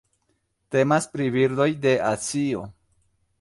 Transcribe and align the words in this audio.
Temas 0.75 1.07
pri 1.17 1.27
birdoj 1.35 1.67
de 1.85 1.93
Azio. 2.09 2.65